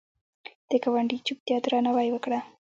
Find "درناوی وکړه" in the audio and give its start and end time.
1.63-2.39